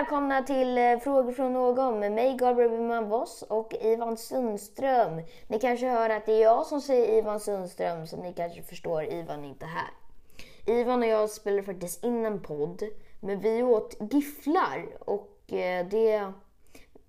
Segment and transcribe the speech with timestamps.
[0.00, 5.22] Välkomna till eh, Frågor från någon med mig Gabriel Wiman Voss och Ivan Sundström.
[5.48, 9.04] Ni kanske hör att det är jag som säger Ivan Sundström så ni kanske förstår
[9.04, 9.90] Ivan inte här.
[10.66, 12.82] Ivan och jag spelade faktiskt in en podd
[13.20, 16.14] men vi åt gifflar och eh, det...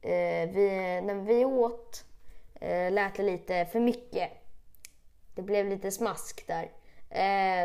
[0.01, 2.03] Eh, vi, när vi åt
[2.62, 4.29] eh, lät det lite för mycket.
[5.35, 6.71] Det blev lite smask där.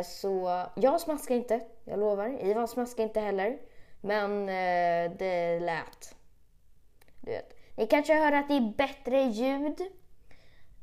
[0.03, 2.45] Så jag smaskar inte, jag lovar.
[2.45, 3.59] Ivan smaskar inte heller.
[4.01, 6.15] Men eh, det lät.
[7.21, 7.53] Du vet.
[7.77, 9.81] Ni kanske hör att det är bättre ljud.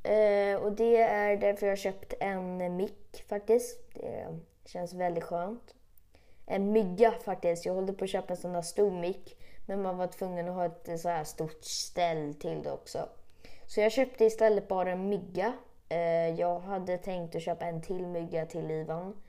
[0.04, 3.94] Eh, och det är därför jag har köpt en mick faktiskt.
[3.94, 5.76] Det känns väldigt skönt.
[6.46, 7.66] En mygga faktiskt.
[7.66, 9.38] Jag håller på att köpa en sån där stor mick.
[9.66, 13.10] Men man var tvungen att ha ett så här stort ställ till det också.
[13.68, 15.54] Så jag köpte istället bara en mygga.
[15.90, 19.22] Eh, jag hade tänkt att köpa en till mygga till Ivan.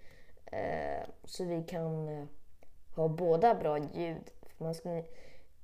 [0.46, 2.24] Eh, så vi kan eh,
[2.96, 4.30] ha båda bra ljud.
[4.58, 5.02] Man ska,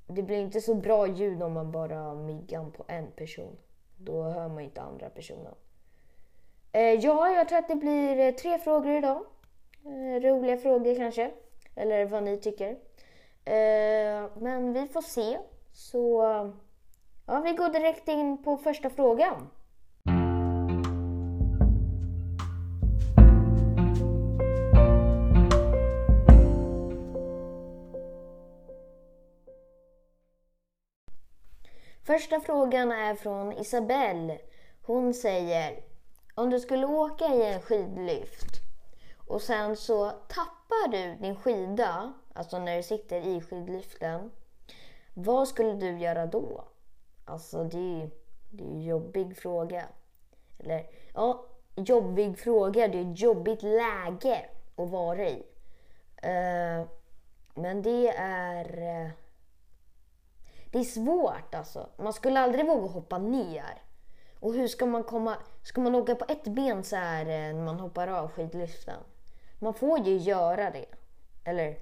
[0.06, 3.56] det blir inte så bra ljud om man bara har miggan på en person.
[3.96, 5.54] Då hör man inte andra personen.
[6.72, 9.22] Eh, ja, jag tror att det blir eh, tre frågor idag.
[9.84, 11.30] Eh, roliga frågor kanske.
[11.76, 12.70] Eller vad ni tycker.
[13.44, 15.38] Eh, men vi får se.
[15.72, 16.22] Så
[17.26, 19.50] ja, vi går direkt in på första frågan.
[32.10, 34.38] Första frågan är från Isabelle.
[34.82, 35.80] Hon säger
[36.34, 38.60] om du skulle åka i en skidlyft
[39.26, 44.30] och sen så tappar du din skida, alltså när du sitter i skidlyften.
[45.14, 46.64] Vad skulle du göra då?
[47.24, 48.10] Alltså det är ju
[48.50, 49.84] det är en jobbig fråga.
[50.58, 52.88] Eller ja, jobbig fråga.
[52.88, 55.42] Det är ett jobbigt läge att vara i.
[56.24, 56.86] Uh,
[57.54, 58.78] men det är...
[58.78, 59.10] Eh,
[60.70, 61.88] det är svårt alltså.
[61.96, 63.82] Man skulle aldrig våga hoppa ner.
[64.40, 65.36] Och hur ska man komma...
[65.62, 69.00] Ska man åka på ett ben så här eh, när man hoppar av skidlyften?
[69.58, 70.86] Man får ju göra det.
[71.44, 71.78] Eller,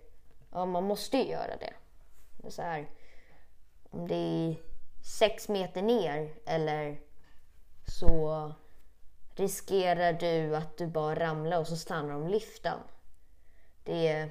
[0.52, 1.72] ja man måste ju göra det.
[2.50, 2.88] Så här,
[3.90, 4.56] om det är
[5.18, 7.00] sex meter ner eller
[7.86, 8.52] så
[9.36, 12.78] riskerar du att du bara ramlar och så stannar de lyften.
[13.84, 14.24] Det är...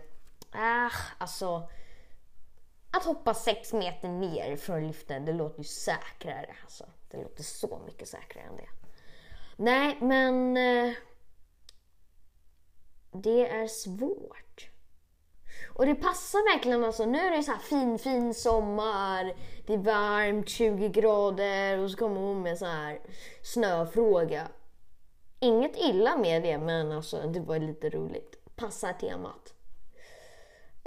[0.53, 1.69] Äh, alltså
[2.91, 6.55] att hoppa sex meter ner från liften, det låter ju säkrare.
[6.63, 6.85] Alltså.
[7.11, 8.69] Det låter så mycket säkrare än det.
[9.55, 10.57] Nej, men...
[10.57, 10.93] Eh,
[13.11, 14.69] det är svårt.
[15.73, 17.05] Och det passar verkligen alltså.
[17.05, 19.35] Nu är det så här fin, fin sommar.
[19.67, 22.99] Det är varmt, 20 grader och så kommer hon med så här
[23.43, 24.47] snöfråga.
[25.39, 28.55] Inget illa med det, men alltså det var lite roligt.
[28.55, 29.53] Passar temat.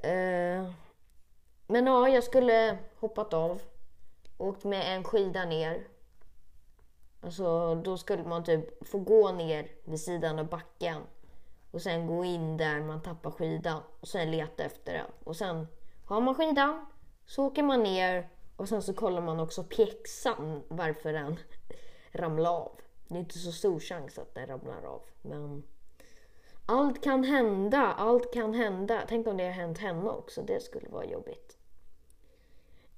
[0.04, 0.70] Uh,
[1.70, 3.62] men ja, jag skulle hoppat av.
[4.38, 5.86] Åkt med en skida ner.
[7.20, 11.02] Alltså, då skulle man typ få gå ner vid sidan av backen.
[11.70, 13.82] Och sen gå in där man tappar skidan.
[14.00, 15.06] Och sen leta efter den.
[15.24, 15.66] Och sen
[16.04, 16.86] har man skidan
[17.26, 21.36] så åker man ner och sen så kollar man också pjäxan varför den
[22.12, 22.80] ramlar av.
[23.08, 25.02] Det är inte så stor chans att den ramlar av.
[25.22, 25.62] Men
[26.66, 29.02] allt kan hända, allt kan hända.
[29.08, 31.59] Tänk om det har hänt henne också, det skulle vara jobbigt.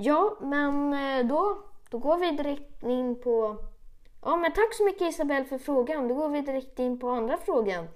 [0.04, 1.58] Ja, men eh, då,
[1.90, 3.56] då går vi direkt in på...
[4.22, 6.08] Ja, men tack så mycket Isabelle för frågan.
[6.08, 7.88] Då går vi direkt in på andra frågan.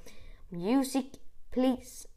[0.49, 1.06] Music,
[1.50, 2.09] please.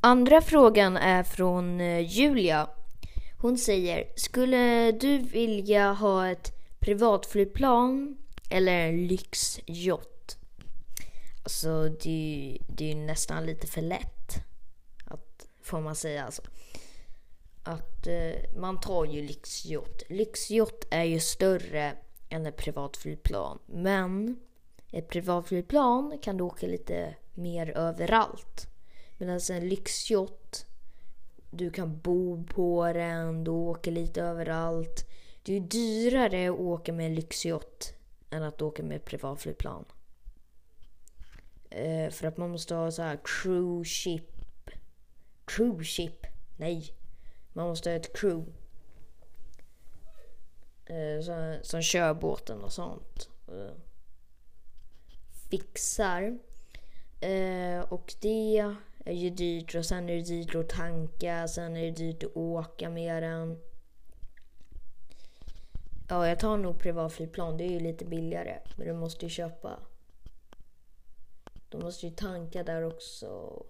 [0.00, 2.68] Andra frågan är från eh, Julia.
[3.40, 8.16] Hon säger, skulle du vilja ha ett privatflygplan
[8.50, 10.36] eller en lyxjott.
[11.42, 14.34] Alltså det, det är ju nästan lite för lätt.
[15.04, 16.42] Att, får man säga alltså.
[17.62, 20.02] Att eh, man tar ju lyxjott.
[20.08, 21.92] Lyxjott är ju större
[22.28, 23.58] än ett privatflygplan.
[23.66, 24.40] Men
[24.90, 28.66] ett privatflygplan kan du åka lite mer överallt.
[29.18, 30.66] Medan en lyxjott,
[31.50, 35.10] du kan bo på den, du åker lite överallt.
[35.46, 37.94] Det är dyrare att åka med en lyxjott
[38.30, 39.84] än att åka med privatflygplan.
[41.70, 44.30] Eh, för att man måste ha så här crew ship.
[45.44, 46.26] Crew ship?
[46.56, 46.94] Nej.
[47.52, 48.52] Man måste ha ett crew.
[50.86, 53.28] Eh, som, som kör båten och sånt.
[53.48, 53.74] Eh,
[55.50, 56.38] fixar.
[57.20, 58.58] Eh, och det
[59.04, 62.36] är ju dyrt och sen är det dyrt att tanka, sen är det dyrt att
[62.36, 63.58] åka med den.
[66.08, 67.56] Ja, jag tar nog privatflygplan.
[67.56, 68.58] Det är ju lite billigare.
[68.76, 69.78] Men du måste ju köpa.
[71.68, 73.62] Du måste ju tanka där också.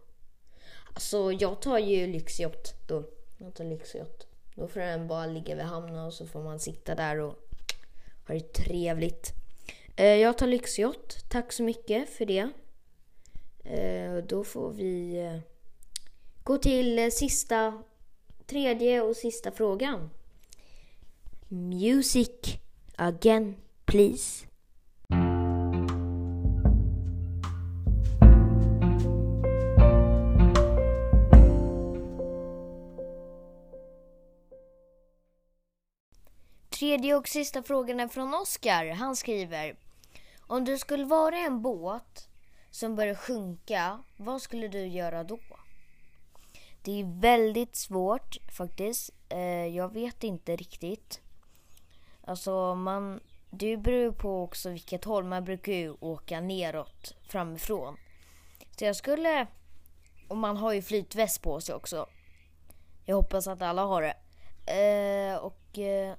[0.95, 3.05] Alltså, jag tar ju lyxjott då.
[3.39, 4.27] Jag tar lyxjott.
[4.55, 7.35] Då får den bara ligga vid hamnen och så får man sitta där och
[8.27, 9.33] ha det trevligt.
[9.97, 11.17] Eh, jag tar lyxjott.
[11.29, 12.51] Tack så mycket för det.
[13.65, 15.39] Eh, då får vi eh,
[16.43, 17.83] gå till sista,
[18.47, 20.11] tredje och sista frågan.
[21.55, 22.59] Music
[22.99, 24.47] again, please.
[36.71, 38.87] Tredje och sista frågan är från Oskar.
[38.87, 39.77] Han skriver
[40.41, 42.29] Om du skulle vara en båt
[42.71, 45.39] som börjar sjunka, vad skulle du göra då?
[46.83, 49.11] Det är väldigt svårt faktiskt.
[49.29, 51.21] Eh, jag vet inte riktigt.
[52.27, 55.25] Alltså man, det beror på också vilket håll.
[55.25, 57.97] Man brukar ju åka neråt framifrån.
[58.79, 59.47] Så jag skulle,
[60.29, 62.07] och man har ju flytväst på sig också.
[63.05, 64.17] Jag hoppas att alla har det.
[64.73, 66.15] Eh, och eh,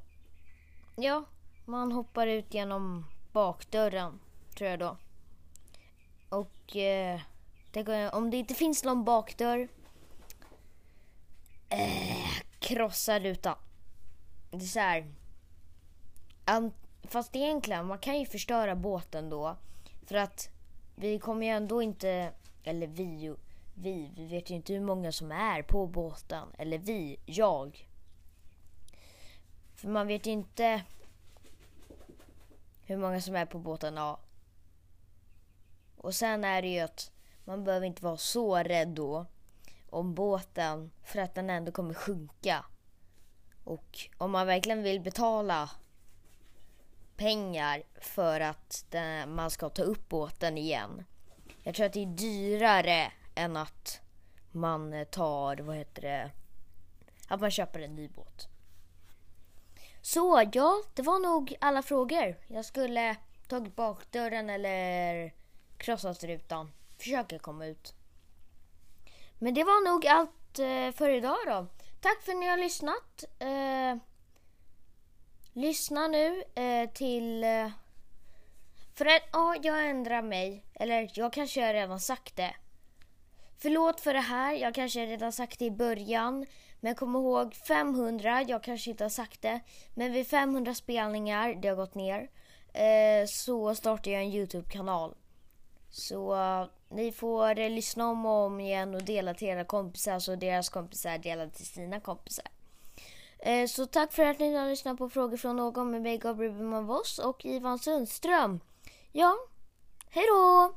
[0.96, 1.24] ja,
[1.66, 4.20] man hoppar ut genom bakdörren
[4.56, 4.98] tror jag då.
[6.30, 7.20] Och eh,
[7.72, 9.68] det, om det inte finns någon bakdörr
[11.70, 13.58] eh, krossa rutan.
[14.52, 15.06] Det är så här,
[17.04, 19.56] fast egentligen, man kan ju förstöra båten då.
[20.06, 20.50] För att
[20.96, 22.32] vi kommer ju ändå inte,
[22.64, 23.36] eller vi,
[23.74, 26.48] vi, vi vet ju inte hur många som är på båten.
[26.58, 27.88] Eller vi, jag.
[29.76, 30.82] För man vet ju inte
[32.86, 34.20] hur många som är på båten, ja.
[35.98, 37.12] Och sen är det ju att
[37.44, 39.26] man behöver inte vara så rädd då
[39.90, 42.66] om båten för att den ändå kommer sjunka.
[43.64, 45.70] Och om man verkligen vill betala
[47.18, 51.06] pengar för att den, man ska ta upp båten igen.
[51.64, 54.00] Jag tror att det är dyrare än att
[54.52, 56.32] man tar, vad heter det,
[57.28, 58.48] att man köper en ny båt.
[60.02, 62.36] Så ja, det var nog alla frågor.
[62.48, 63.16] Jag skulle
[63.48, 65.34] tagit bakdörren eller
[65.78, 66.72] krossat rutan.
[66.98, 67.94] Försöker komma ut.
[69.40, 71.68] Men det var nog allt eh, för idag då.
[72.02, 73.24] Tack för att ni har lyssnat.
[73.40, 73.98] Eh,
[75.58, 77.44] Lyssna nu eh, till...
[77.44, 77.70] Eh,
[78.94, 80.66] för att, ja, jag ändrar mig.
[80.74, 82.56] Eller jag kanske har redan sagt det.
[83.58, 86.46] Förlåt för det här, jag kanske redan sagt det i början.
[86.80, 89.60] Men kom ihåg 500, jag kanske inte har sagt det.
[89.94, 92.30] Men vid 500 spelningar, det har gått ner.
[92.74, 95.16] Eh, så startar jag en Youtube-kanal.
[95.90, 100.20] Så uh, ni får uh, lyssna om och om igen och dela till era kompisar
[100.20, 102.48] så deras kompisar delar till sina kompisar.
[103.46, 106.54] Eh, så tack för att ni har lyssnat på Frågor från någon med mig Gabriel
[106.54, 108.60] Bergman Voss och Ivan Sundström.
[109.12, 109.36] Ja,
[110.10, 110.76] hej då!